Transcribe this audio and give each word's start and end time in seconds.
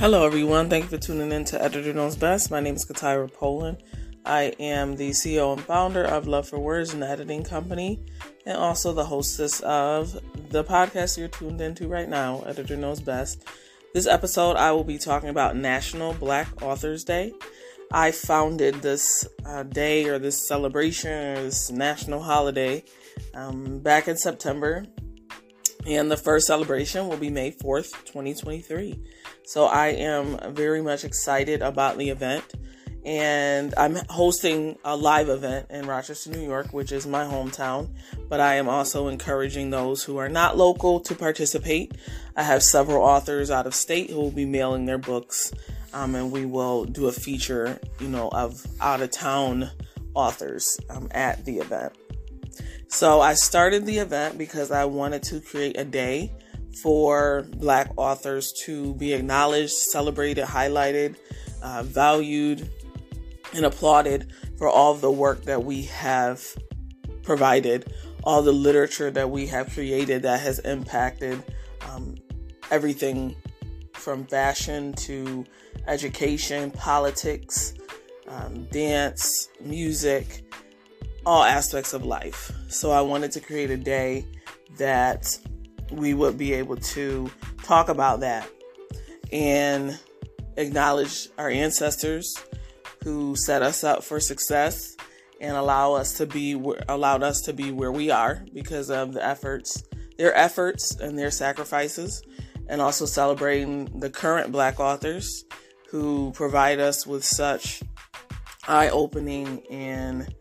Hello, 0.00 0.24
everyone. 0.24 0.70
Thank 0.70 0.84
you 0.84 0.90
for 0.90 1.04
tuning 1.04 1.32
in 1.32 1.44
to 1.46 1.60
Editor 1.60 1.92
Knows 1.92 2.14
Best. 2.14 2.52
My 2.52 2.60
name 2.60 2.76
is 2.76 2.84
Katira 2.84 3.28
Polland. 3.28 3.80
I 4.24 4.54
am 4.60 4.94
the 4.94 5.10
CEO 5.10 5.52
and 5.52 5.60
founder 5.60 6.04
of 6.04 6.28
Love 6.28 6.48
for 6.48 6.60
Words, 6.60 6.94
an 6.94 7.02
editing 7.02 7.42
company, 7.42 8.06
and 8.46 8.56
also 8.56 8.92
the 8.92 9.04
hostess 9.04 9.58
of 9.62 10.16
the 10.50 10.62
podcast 10.62 11.18
you're 11.18 11.26
tuned 11.26 11.60
into 11.60 11.88
right 11.88 12.08
now, 12.08 12.42
Editor 12.42 12.76
Knows 12.76 13.00
Best. 13.00 13.44
This 13.92 14.06
episode, 14.06 14.56
I 14.56 14.70
will 14.70 14.84
be 14.84 14.98
talking 14.98 15.30
about 15.30 15.56
National 15.56 16.14
Black 16.14 16.62
Authors 16.62 17.02
Day. 17.02 17.32
I 17.90 18.12
founded 18.12 18.76
this 18.76 19.26
uh, 19.44 19.64
day 19.64 20.04
or 20.04 20.20
this 20.20 20.46
celebration 20.46 21.10
or 21.10 21.42
this 21.42 21.72
national 21.72 22.22
holiday 22.22 22.84
um, 23.34 23.80
back 23.80 24.06
in 24.06 24.16
September 24.16 24.86
and 25.86 26.10
the 26.10 26.16
first 26.16 26.46
celebration 26.46 27.08
will 27.08 27.16
be 27.16 27.30
May 27.30 27.52
4th, 27.52 27.92
2023. 28.04 29.00
So 29.44 29.66
I 29.66 29.88
am 29.88 30.54
very 30.54 30.82
much 30.82 31.04
excited 31.04 31.62
about 31.62 31.98
the 31.98 32.10
event. 32.10 32.44
And 33.04 33.72
I'm 33.78 33.96
hosting 34.10 34.76
a 34.84 34.94
live 34.94 35.28
event 35.28 35.70
in 35.70 35.86
Rochester, 35.86 36.30
New 36.30 36.46
York, 36.46 36.72
which 36.72 36.92
is 36.92 37.06
my 37.06 37.24
hometown. 37.24 37.88
But 38.28 38.40
I 38.40 38.56
am 38.56 38.68
also 38.68 39.08
encouraging 39.08 39.70
those 39.70 40.02
who 40.02 40.18
are 40.18 40.28
not 40.28 40.58
local 40.58 41.00
to 41.00 41.14
participate. 41.14 41.92
I 42.36 42.42
have 42.42 42.62
several 42.62 43.02
authors 43.02 43.50
out 43.50 43.66
of 43.66 43.74
state 43.74 44.10
who 44.10 44.16
will 44.16 44.30
be 44.30 44.44
mailing 44.44 44.84
their 44.84 44.98
books. 44.98 45.52
Um, 45.94 46.14
and 46.14 46.30
we 46.30 46.44
will 46.44 46.84
do 46.84 47.08
a 47.08 47.12
feature, 47.12 47.80
you 47.98 48.08
know, 48.08 48.28
of 48.28 48.66
out 48.80 49.00
of 49.00 49.10
town 49.10 49.70
authors 50.12 50.78
um, 50.90 51.08
at 51.12 51.44
the 51.46 51.58
event. 51.58 51.94
So 52.88 53.20
I 53.20 53.34
started 53.34 53.84
the 53.84 53.98
event 53.98 54.38
because 54.38 54.70
I 54.70 54.86
wanted 54.86 55.22
to 55.24 55.40
create 55.40 55.78
a 55.78 55.84
day 55.84 56.32
for 56.82 57.46
Black 57.56 57.90
authors 57.96 58.52
to 58.64 58.94
be 58.94 59.12
acknowledged, 59.12 59.72
celebrated, 59.72 60.44
highlighted, 60.44 61.16
uh, 61.62 61.82
valued, 61.82 62.68
and 63.54 63.66
applauded 63.66 64.32
for 64.56 64.68
all 64.68 64.94
the 64.94 65.10
work 65.10 65.44
that 65.44 65.64
we 65.64 65.82
have 65.82 66.42
provided, 67.22 67.92
all 68.24 68.42
the 68.42 68.52
literature 68.52 69.10
that 69.10 69.30
we 69.30 69.46
have 69.46 69.70
created 69.72 70.22
that 70.22 70.40
has 70.40 70.58
impacted 70.60 71.42
um, 71.90 72.14
everything 72.70 73.36
from 73.92 74.24
fashion 74.26 74.94
to 74.94 75.44
education, 75.86 76.70
politics, 76.70 77.74
um, 78.28 78.64
dance, 78.64 79.48
music 79.60 80.42
all 81.28 81.44
aspects 81.44 81.92
of 81.92 82.06
life. 82.06 82.50
So 82.68 82.90
I 82.90 83.02
wanted 83.02 83.32
to 83.32 83.40
create 83.40 83.68
a 83.70 83.76
day 83.76 84.24
that 84.78 85.38
we 85.92 86.14
would 86.14 86.38
be 86.38 86.54
able 86.54 86.76
to 86.76 87.30
talk 87.62 87.90
about 87.90 88.20
that 88.20 88.48
and 89.30 90.00
acknowledge 90.56 91.28
our 91.36 91.50
ancestors 91.50 92.34
who 93.04 93.36
set 93.36 93.60
us 93.60 93.84
up 93.84 94.02
for 94.04 94.20
success 94.20 94.96
and 95.38 95.54
allow 95.54 95.92
us 95.92 96.16
to 96.16 96.24
be 96.24 96.54
allowed 96.88 97.22
us 97.22 97.42
to 97.42 97.52
be 97.52 97.72
where 97.72 97.92
we 97.92 98.10
are 98.10 98.42
because 98.54 98.90
of 98.90 99.12
the 99.12 99.22
efforts 99.22 99.84
their 100.16 100.34
efforts 100.34 100.96
and 100.96 101.18
their 101.18 101.30
sacrifices 101.30 102.22
and 102.68 102.80
also 102.80 103.04
celebrating 103.04 103.84
the 104.00 104.08
current 104.08 104.50
black 104.50 104.80
authors 104.80 105.44
who 105.90 106.32
provide 106.32 106.80
us 106.80 107.06
with 107.06 107.22
such 107.22 107.82
eye-opening 108.66 109.62
and 109.70 110.34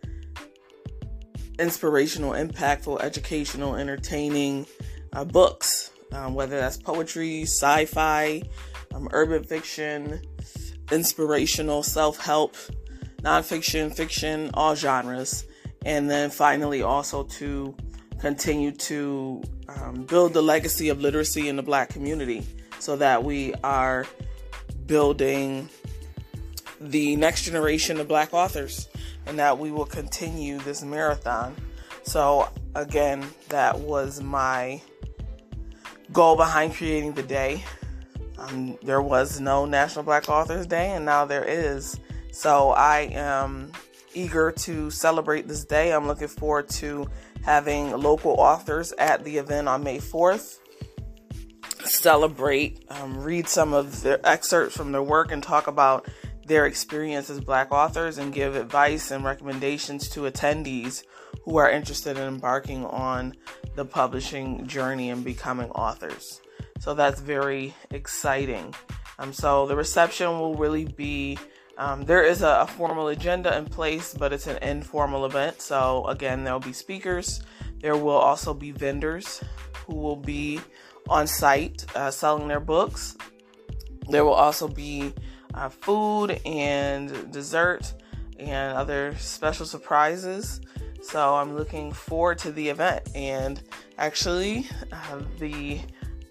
inspirational, 1.60 2.32
impactful, 2.32 3.02
educational, 3.02 3.76
entertaining 3.76 4.66
uh, 5.14 5.24
books, 5.24 5.92
um, 6.12 6.34
whether 6.34 6.58
that's 6.58 6.78
poetry, 6.78 7.44
sci 7.44 7.86
fi, 7.86 8.44
um, 8.94 9.08
urban 9.12 9.44
fiction, 9.44 10.22
inspirational, 10.92 11.84
self 11.84 12.20
help, 12.20 12.56
nonfiction, 13.22 13.94
fiction, 13.94 14.50
all 14.54 14.76
genres. 14.76 15.46
And 15.86 16.10
then 16.10 16.30
finally, 16.30 16.82
also 16.82 17.24
to 17.24 17.76
continue 18.20 18.72
to 18.72 19.42
um, 19.70 20.04
build 20.04 20.34
the 20.34 20.42
legacy 20.42 20.90
of 20.90 21.00
literacy 21.02 21.50
in 21.50 21.56
the 21.56 21.64
black 21.64 21.90
community 21.90 22.46
so 22.80 22.96
that 22.98 23.24
we 23.24 23.54
are 23.64 24.06
building 24.86 25.70
the 26.80 27.16
next 27.16 27.44
generation 27.44 28.00
of 28.00 28.08
black 28.08 28.34
authors 28.34 28.88
and 29.28 29.38
that 29.40 29.58
we 29.60 29.72
will 29.72 29.86
continue 29.86 30.58
this 30.60 30.84
marathon. 30.84 31.56
So, 32.04 32.50
again, 32.76 33.26
that 33.50 33.80
was 33.80 34.22
my 34.22 34.82
goal 36.14 36.36
behind 36.36 36.74
creating 36.74 37.14
the 37.14 37.24
day. 37.24 37.64
Um, 38.38 38.78
there 38.84 39.02
was 39.02 39.40
no 39.40 39.66
National 39.66 40.04
Black 40.04 40.30
Authors 40.30 40.66
Day, 40.66 40.92
and 40.92 41.06
now 41.06 41.26
there 41.26 41.44
is. 41.44 42.00
So, 42.32 42.72
I 42.72 43.10
am 43.14 43.72
eager 44.14 44.52
to 44.52 44.90
celebrate 44.90 45.48
this 45.48 45.66
day. 45.66 45.92
I'm 45.92 46.08
looking 46.08 46.28
forward 46.28 46.70
to 46.70 47.10
having 47.44 47.92
local 47.92 48.32
authors 48.32 48.94
at 48.98 49.24
the 49.24 49.38
event 49.38 49.68
on 49.68 49.84
May 49.84 49.98
4th 49.98 50.60
celebrate, 51.90 52.84
um, 52.90 53.22
read 53.22 53.48
some 53.48 53.74
of 53.74 54.02
their 54.02 54.26
excerpts 54.26 54.76
from 54.76 54.92
their 54.92 55.04
work, 55.04 55.32
and 55.32 55.42
talk 55.42 55.68
about 55.68 56.08
their 56.48 56.66
experience 56.66 57.30
as 57.30 57.40
black 57.40 57.72
authors 57.72 58.18
and 58.18 58.34
give 58.34 58.56
advice 58.56 59.12
and 59.12 59.24
recommendations 59.24 60.10
to 60.10 60.22
attendees 60.22 61.04
who 61.44 61.58
are 61.58 61.70
interested 61.70 62.18
in 62.18 62.28
embarking 62.28 62.86
on 62.86 63.36
the 63.76 63.86
publishing 63.86 64.66
journey 64.66 65.10
and 65.10 65.24
becoming 65.24 65.70
authors. 65.72 66.42
So 66.80 66.94
that's 66.94 67.20
very 67.20 67.74
exciting. 67.92 68.74
Um, 69.20 69.34
so 69.34 69.66
the 69.66 69.76
reception 69.76 70.28
will 70.40 70.56
really 70.56 70.86
be 70.86 71.38
um, 71.78 72.06
there 72.06 72.24
is 72.24 72.42
a, 72.42 72.62
a, 72.62 72.68
formal 72.68 73.10
agenda 73.10 73.56
in 73.56 73.66
place, 73.66 74.16
but 74.16 74.34
it's 74.34 74.48
an 74.48 74.58
informal 74.64 75.28
event. 75.28 75.62
So 75.62 76.08
again, 76.08 76.44
there'll 76.44 76.60
be 76.60 76.74
speakers. 76.74 77.42
There 77.82 77.96
will 77.96 78.18
also 78.18 78.56
be 78.56 78.72
vendors 78.72 79.44
who 79.86 79.96
will 79.96 80.16
be 80.16 80.60
on 81.08 81.28
site 81.28 81.86
uh, 81.96 82.10
selling 82.10 82.48
their 82.48 82.60
books. 82.60 83.16
There 84.10 84.26
will 84.26 84.34
also 84.34 84.68
be 84.68 85.14
uh, 85.58 85.70
food 85.70 86.40
and 86.46 87.32
dessert 87.32 87.94
and 88.40 88.78
other 88.78 89.16
special 89.18 89.66
surprises. 89.66 90.62
So 91.02 91.36
I'm 91.36 91.56
looking 91.56 91.92
forward 91.92 92.38
to 92.40 92.52
the 92.52 92.70
event. 92.70 93.10
And 93.16 93.62
actually, 93.98 94.68
uh, 94.92 95.22
the 95.40 95.80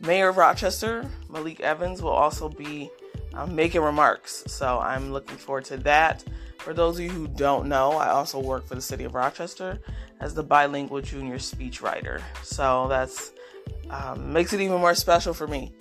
mayor 0.01 0.29
of 0.29 0.37
Rochester, 0.37 1.09
Malik 1.29 1.61
Evans, 1.61 2.03
will 2.03 2.11
also 2.11 2.49
be 2.49 2.91
uh, 3.35 3.47
making 3.47 3.81
remarks. 3.81 4.45
So 4.47 4.79
I'm 4.79 5.13
looking 5.13 5.37
forward 5.37 5.65
to 5.67 5.77
that. 5.79 6.25
For 6.59 6.73
those 6.73 6.99
of 6.99 7.05
you 7.05 7.11
who 7.11 7.29
don't 7.29 7.69
know, 7.69 7.93
I 7.93 8.09
also 8.09 8.39
work 8.39 8.67
for 8.67 8.75
the 8.75 8.83
city 8.83 9.05
of 9.05 9.15
Rochester 9.15 9.81
as 10.21 10.35
the 10.35 10.43
bilingual 10.43 11.01
junior 11.01 11.37
speechwriter. 11.37 12.21
So 12.43 12.87
that's 12.89 13.33
um, 13.91 14.33
makes 14.33 14.53
it 14.53 14.61
even 14.61 14.79
more 14.79 14.95
special 14.95 15.35
for 15.35 15.47
me. 15.47 15.73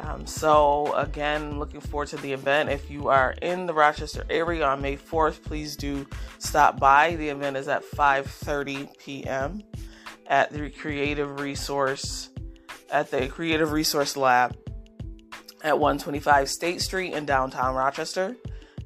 Um, 0.00 0.26
so 0.26 0.94
again, 0.94 1.58
looking 1.58 1.80
forward 1.80 2.08
to 2.08 2.16
the 2.16 2.32
event. 2.32 2.70
If 2.70 2.90
you 2.90 3.08
are 3.08 3.32
in 3.42 3.66
the 3.66 3.74
Rochester 3.74 4.24
area 4.30 4.66
on 4.66 4.80
May 4.80 4.96
4th, 4.96 5.42
please 5.42 5.76
do 5.76 6.06
stop 6.38 6.80
by. 6.80 7.16
The 7.16 7.28
event 7.28 7.56
is 7.56 7.68
at 7.68 7.84
5:30 7.84 8.98
p.m. 8.98 9.62
at 10.26 10.50
the 10.50 10.70
Creative 10.70 11.40
Resource 11.40 12.30
at 12.90 13.10
the 13.10 13.28
Creative 13.28 13.70
Resource 13.70 14.16
Lab 14.16 14.56
at 15.62 15.78
125 15.78 16.48
State 16.48 16.80
Street 16.80 17.12
in 17.12 17.26
downtown 17.26 17.74
Rochester. 17.74 18.36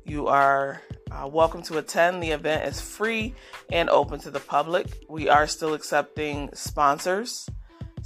You 0.05 0.27
are 0.27 0.83
uh, 1.11 1.27
welcome 1.29 1.63
to 1.63 1.79
attend. 1.79 2.23
The 2.23 2.33
event 2.33 2.67
is 2.67 2.81
free 2.81 3.35
and 3.71 3.89
open 3.89 4.21
to 4.21 4.31
the 4.31 4.41
public. 4.41 5.05
We 5.09 5.29
are 5.29 5.47
still 5.47 5.75
accepting 5.75 6.51
sponsors. 6.55 7.49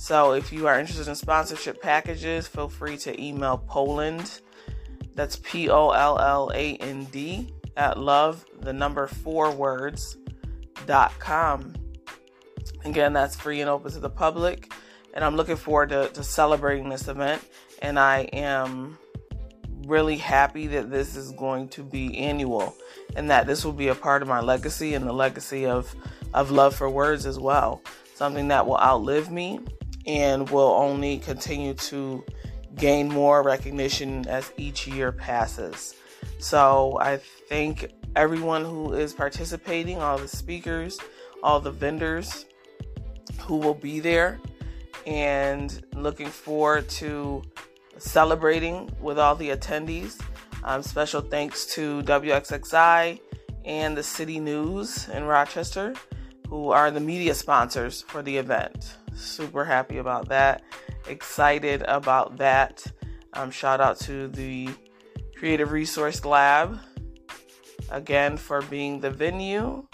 So 0.00 0.32
if 0.32 0.52
you 0.52 0.68
are 0.68 0.78
interested 0.78 1.08
in 1.08 1.16
sponsorship 1.16 1.82
packages, 1.82 2.46
feel 2.46 2.68
free 2.68 2.96
to 2.98 3.20
email 3.20 3.62
Polland. 3.68 4.42
That's 5.16 5.40
P 5.42 5.68
O 5.68 5.90
L 5.90 6.20
L 6.20 6.52
A 6.54 6.76
N 6.76 7.04
D 7.06 7.52
at 7.76 7.98
love 7.98 8.46
the 8.60 8.72
number 8.72 9.08
four 9.08 9.50
words 9.50 10.16
dot 10.86 11.12
com. 11.18 11.74
Again, 12.84 13.12
that's 13.12 13.34
free 13.34 13.60
and 13.60 13.68
open 13.68 13.90
to 13.90 13.98
the 13.98 14.08
public. 14.08 14.72
And 15.14 15.24
I'm 15.24 15.34
looking 15.34 15.56
forward 15.56 15.88
to, 15.88 16.08
to 16.10 16.22
celebrating 16.22 16.88
this 16.88 17.08
event. 17.08 17.42
And 17.82 17.98
I 17.98 18.20
am 18.32 18.96
really 19.84 20.16
happy 20.16 20.68
that 20.68 20.92
this 20.92 21.16
is 21.16 21.32
going 21.32 21.70
to 21.70 21.82
be 21.82 22.16
annual 22.18 22.72
and 23.16 23.28
that 23.30 23.48
this 23.48 23.64
will 23.64 23.72
be 23.72 23.88
a 23.88 23.96
part 23.96 24.22
of 24.22 24.28
my 24.28 24.40
legacy 24.40 24.94
and 24.94 25.04
the 25.04 25.12
legacy 25.12 25.66
of, 25.66 25.92
of 26.34 26.52
love 26.52 26.76
for 26.76 26.88
words 26.88 27.26
as 27.26 27.40
well. 27.40 27.82
Something 28.14 28.46
that 28.48 28.64
will 28.64 28.78
outlive 28.78 29.32
me 29.32 29.58
and 30.08 30.48
will 30.48 30.72
only 30.72 31.18
continue 31.18 31.74
to 31.74 32.24
gain 32.76 33.08
more 33.08 33.42
recognition 33.42 34.26
as 34.26 34.50
each 34.56 34.88
year 34.88 35.12
passes. 35.12 35.94
So 36.38 36.98
I 37.00 37.18
thank 37.48 37.92
everyone 38.16 38.64
who 38.64 38.94
is 38.94 39.12
participating, 39.12 40.00
all 40.00 40.18
the 40.18 40.26
speakers, 40.26 40.98
all 41.42 41.60
the 41.60 41.70
vendors 41.70 42.46
who 43.40 43.56
will 43.56 43.74
be 43.74 44.00
there, 44.00 44.40
and 45.06 45.84
looking 45.94 46.28
forward 46.28 46.88
to 46.88 47.42
celebrating 47.98 48.90
with 49.00 49.18
all 49.18 49.34
the 49.34 49.50
attendees. 49.50 50.20
Um, 50.64 50.82
special 50.82 51.20
thanks 51.20 51.66
to 51.74 52.02
WXXI 52.02 53.20
and 53.64 53.96
the 53.96 54.02
City 54.02 54.40
News 54.40 55.08
in 55.08 55.24
Rochester, 55.24 55.94
who 56.48 56.70
are 56.70 56.90
the 56.90 57.00
media 57.00 57.34
sponsors 57.34 58.02
for 58.02 58.22
the 58.22 58.36
event. 58.36 58.97
Super 59.14 59.64
happy 59.64 59.98
about 59.98 60.28
that. 60.28 60.62
Excited 61.08 61.82
about 61.82 62.36
that. 62.38 62.84
Um, 63.32 63.50
shout 63.50 63.80
out 63.80 63.98
to 64.00 64.28
the 64.28 64.68
Creative 65.36 65.70
Resource 65.70 66.24
Lab 66.24 66.78
again 67.90 68.36
for 68.36 68.62
being 68.62 69.00
the 69.00 69.10
venue. 69.10 69.86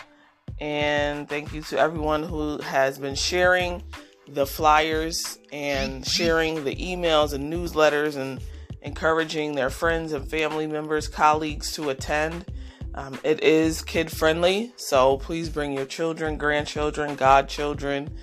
And 0.61 1.29
thank 1.29 1.53
you 1.53 1.63
to 1.63 1.79
everyone 1.79 2.23
who 2.23 2.59
has 2.59 2.99
been 2.99 3.15
sharing 3.15 3.83
the 4.29 4.47
flyers 4.47 5.39
and 5.53 6.07
sharing 6.07 6.65
the 6.65 6.75
emails 6.77 7.33
and 7.33 7.53
newsletters 7.53 8.17
and 8.17 8.41
encouraging 8.83 9.55
their 9.55 9.71
friends 9.71 10.13
and 10.13 10.29
family 10.29 10.67
members, 10.67 11.09
colleagues 11.09 11.73
to 11.73 11.91
attend. 11.91 12.45
Um, 12.95 13.19
it 13.25 13.43
is 13.43 13.83
kid 13.83 14.11
friendly, 14.11 14.73
so 14.77 15.19
please 15.19 15.49
bring 15.49 15.73
your 15.73 15.85
children, 15.85 16.39
grandchildren, 16.39 17.17
godchildren, 17.17 18.17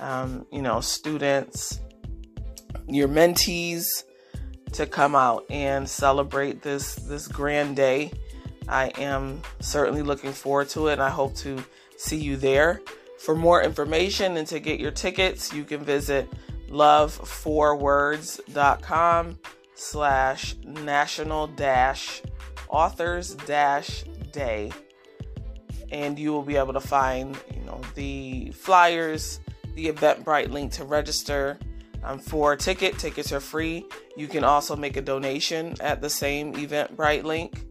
um, 0.00 0.44
you 0.52 0.60
know, 0.60 0.80
students, 0.80 1.80
your 2.86 3.08
mentees 3.08 4.04
to 4.72 4.84
come 4.84 5.14
out 5.14 5.46
and 5.48 5.88
celebrate 5.88 6.60
this 6.60 6.96
this 6.96 7.26
grand 7.26 7.74
day. 7.74 8.12
I 8.68 8.88
am 8.98 9.40
certainly 9.60 10.02
looking 10.02 10.32
forward 10.32 10.68
to 10.70 10.88
it, 10.88 10.94
and 10.94 11.02
I 11.02 11.08
hope 11.08 11.36
to 11.36 11.64
see 11.96 12.18
you 12.18 12.36
there. 12.36 12.82
For 13.18 13.34
more 13.34 13.62
information 13.62 14.36
and 14.36 14.46
to 14.48 14.60
get 14.60 14.78
your 14.78 14.90
tickets, 14.90 15.54
you 15.54 15.64
can 15.64 15.80
visit 15.80 16.28
love4words.com 16.68 19.38
slash 19.74 20.54
national 20.64 21.46
dash 21.46 22.20
authors 22.68 23.34
dash 23.34 24.04
day 24.32 24.70
and 25.90 26.18
you 26.18 26.32
will 26.32 26.42
be 26.42 26.56
able 26.56 26.72
to 26.72 26.80
find 26.80 27.36
you 27.54 27.64
know 27.64 27.80
the 27.94 28.50
flyers 28.52 29.40
the 29.74 29.86
eventbrite 29.90 30.50
link 30.50 30.72
to 30.72 30.84
register 30.84 31.58
um, 32.02 32.18
for 32.18 32.52
a 32.52 32.56
ticket. 32.56 32.98
Tickets 32.98 33.32
are 33.32 33.40
free. 33.40 33.84
You 34.16 34.28
can 34.28 34.44
also 34.44 34.76
make 34.76 34.96
a 34.96 35.02
donation 35.02 35.74
at 35.80 36.00
the 36.00 36.10
same 36.10 36.54
eventbrite 36.54 37.24
link. 37.24 37.64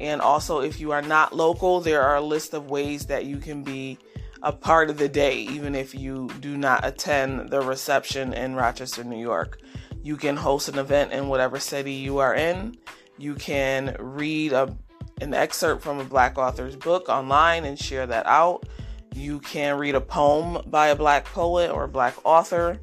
And 0.00 0.20
also 0.20 0.60
if 0.60 0.80
you 0.80 0.92
are 0.92 1.02
not 1.02 1.34
local 1.34 1.80
there 1.80 2.02
are 2.02 2.16
a 2.16 2.20
list 2.20 2.52
of 2.52 2.68
ways 2.68 3.06
that 3.06 3.26
you 3.26 3.38
can 3.38 3.62
be 3.62 3.98
a 4.42 4.52
part 4.52 4.90
of 4.90 4.98
the 4.98 5.08
day 5.08 5.38
even 5.38 5.74
if 5.74 5.94
you 5.94 6.28
do 6.40 6.56
not 6.56 6.84
attend 6.84 7.48
the 7.48 7.60
reception 7.60 8.34
in 8.34 8.54
rochester 8.54 9.04
new 9.04 9.20
york. 9.20 9.60
You 10.02 10.16
can 10.16 10.36
host 10.36 10.68
an 10.68 10.78
event 10.78 11.12
in 11.12 11.28
whatever 11.28 11.58
city 11.58 11.92
you 11.92 12.18
are 12.18 12.34
in. 12.34 12.76
You 13.16 13.36
can 13.36 13.96
read 13.98 14.52
a, 14.52 14.76
an 15.20 15.34
excerpt 15.34 15.82
from 15.82 16.00
a 16.00 16.04
black 16.04 16.38
author's 16.38 16.76
book 16.76 17.08
online 17.08 17.64
and 17.64 17.78
share 17.78 18.06
that 18.06 18.26
out. 18.26 18.66
You 19.14 19.38
can 19.40 19.78
read 19.78 19.94
a 19.94 20.00
poem 20.00 20.62
by 20.66 20.88
a 20.88 20.96
black 20.96 21.24
poet 21.26 21.70
or 21.70 21.84
a 21.84 21.88
black 21.88 22.14
author. 22.24 22.80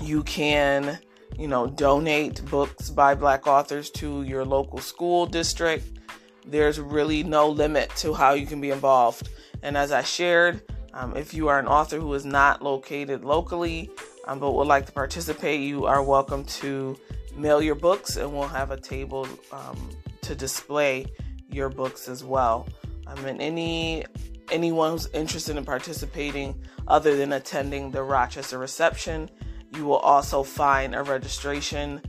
You 0.00 0.22
can, 0.22 0.98
you 1.38 1.48
know, 1.48 1.66
donate 1.66 2.44
books 2.46 2.90
by 2.90 3.14
black 3.14 3.46
authors 3.46 3.90
to 3.92 4.22
your 4.22 4.44
local 4.44 4.78
school 4.78 5.26
district. 5.26 5.98
There's 6.46 6.78
really 6.78 7.24
no 7.24 7.48
limit 7.48 7.90
to 7.96 8.14
how 8.14 8.34
you 8.34 8.46
can 8.46 8.60
be 8.60 8.70
involved. 8.70 9.28
And 9.62 9.76
as 9.76 9.90
I 9.90 10.02
shared, 10.02 10.62
um, 10.94 11.16
if 11.16 11.34
you 11.34 11.48
are 11.48 11.58
an 11.58 11.66
author 11.66 11.98
who 11.98 12.14
is 12.14 12.24
not 12.24 12.62
located 12.62 13.24
locally, 13.24 13.90
um, 14.26 14.38
but 14.38 14.52
would 14.52 14.68
like 14.68 14.86
to 14.86 14.92
participate, 14.92 15.60
you 15.60 15.86
are 15.86 16.02
welcome 16.02 16.44
to 16.44 16.96
mail 17.34 17.60
your 17.60 17.74
books 17.74 18.16
and 18.16 18.32
we'll 18.32 18.48
have 18.48 18.70
a 18.70 18.80
table 18.80 19.28
um, 19.52 19.90
to 20.26 20.34
display 20.34 21.06
your 21.50 21.68
books 21.68 22.08
as 22.08 22.22
well. 22.22 22.68
I 23.06 23.14
mean, 23.22 23.40
any 23.40 24.04
anyone 24.50 24.92
who's 24.92 25.08
interested 25.08 25.56
in 25.56 25.64
participating 25.64 26.54
other 26.86 27.16
than 27.16 27.32
attending 27.32 27.90
the 27.90 28.02
Rochester 28.02 28.58
reception, 28.58 29.28
you 29.74 29.84
will 29.84 29.98
also 29.98 30.42
find 30.42 30.94
a 30.94 31.02
registration 31.02 32.00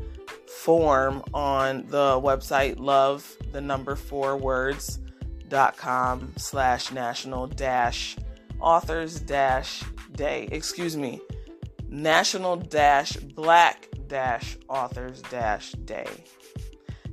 form 0.48 1.24
on 1.34 1.86
the 1.88 2.20
website 2.22 2.80
love 2.80 3.36
the 3.52 3.62
number 3.62 3.96
four 3.96 4.38
words 4.38 5.00
dot 5.48 5.78
com 5.78 6.34
slash 6.38 6.92
national 6.92 7.48
dash 7.48 8.18
authors 8.60 9.20
dash 9.22 9.84
day 10.14 10.48
excuse 10.52 10.98
me 10.98 11.22
national 11.90 12.56
dash 12.58 13.16
black 13.16 13.88
dash 14.08 14.58
authors 14.68 15.22
dash 15.24 15.72
day. 15.86 16.08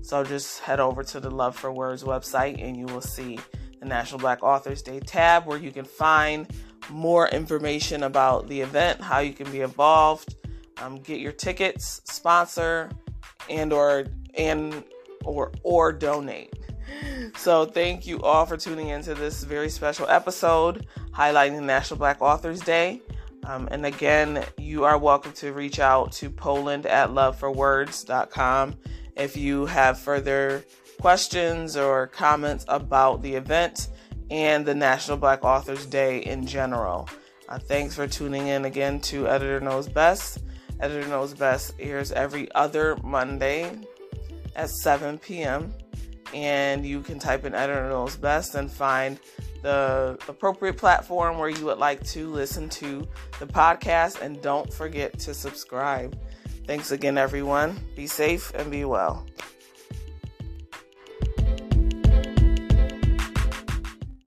So 0.04 0.22
just 0.22 0.60
head 0.60 0.80
over 0.80 1.02
to 1.02 1.18
the 1.18 1.30
Love 1.30 1.56
for 1.56 1.72
Words 1.72 2.04
website 2.04 2.62
and 2.62 2.76
you 2.76 2.84
will 2.84 3.00
see 3.00 3.38
the 3.80 3.86
National 3.86 4.20
Black 4.20 4.42
Authors 4.42 4.82
Day 4.82 5.00
tab 5.00 5.46
where 5.46 5.56
you 5.56 5.72
can 5.72 5.86
find 5.86 6.46
more 6.90 7.26
information 7.28 8.02
about 8.02 8.46
the 8.46 8.60
event, 8.60 9.00
how 9.00 9.20
you 9.20 9.32
can 9.32 9.50
be 9.50 9.62
involved, 9.62 10.36
um, 10.82 10.98
get 10.98 11.20
your 11.20 11.32
tickets, 11.32 12.02
sponsor, 12.04 12.90
and 13.48 13.72
or 13.72 14.04
and 14.34 14.84
or 15.24 15.52
or 15.62 15.90
donate. 15.90 16.52
So 17.38 17.64
thank 17.64 18.06
you 18.06 18.20
all 18.20 18.44
for 18.44 18.58
tuning 18.58 18.88
into 18.88 19.14
this 19.14 19.42
very 19.42 19.70
special 19.70 20.06
episode 20.10 20.86
highlighting 21.12 21.62
National 21.62 21.96
Black 21.96 22.20
Authors 22.20 22.60
Day. 22.60 23.00
Um, 23.44 23.68
and 23.70 23.86
again, 23.86 24.44
you 24.58 24.84
are 24.84 24.98
welcome 24.98 25.32
to 25.32 25.54
reach 25.54 25.78
out 25.78 26.12
to 26.12 26.28
Polland 26.28 26.84
at 26.84 27.08
loveforwords.com 27.08 28.74
if 29.16 29.36
you 29.36 29.66
have 29.66 29.98
further 29.98 30.64
questions 31.00 31.76
or 31.76 32.06
comments 32.06 32.64
about 32.68 33.22
the 33.22 33.34
event 33.34 33.88
and 34.30 34.64
the 34.64 34.74
National 34.74 35.16
Black 35.16 35.44
Authors 35.44 35.86
Day 35.86 36.18
in 36.18 36.46
general. 36.46 37.08
Uh, 37.48 37.58
thanks 37.58 37.94
for 37.94 38.06
tuning 38.06 38.46
in 38.48 38.64
again 38.64 39.00
to 39.00 39.28
Editor 39.28 39.60
Knows 39.60 39.88
Best. 39.88 40.38
Editor 40.80 41.06
Knows 41.08 41.34
Best 41.34 41.74
airs 41.78 42.10
every 42.12 42.50
other 42.54 42.96
Monday 43.02 43.70
at 44.56 44.70
7 44.70 45.18
p.m. 45.18 45.72
And 46.32 46.86
you 46.86 47.00
can 47.02 47.18
type 47.18 47.44
in 47.44 47.54
Editor 47.54 47.88
Knows 47.88 48.16
Best 48.16 48.54
and 48.54 48.70
find 48.70 49.18
the 49.62 50.18
appropriate 50.28 50.76
platform 50.76 51.38
where 51.38 51.48
you 51.48 51.64
would 51.66 51.78
like 51.78 52.02
to 52.08 52.30
listen 52.30 52.68
to 52.70 53.06
the 53.38 53.46
podcast. 53.46 54.20
And 54.20 54.40
don't 54.42 54.72
forget 54.72 55.18
to 55.20 55.34
subscribe. 55.34 56.18
Thanks 56.66 56.92
again, 56.92 57.18
everyone. 57.18 57.78
Be 57.94 58.06
safe 58.06 58.52
and 58.54 58.70
be 58.70 58.84
well. 58.86 59.26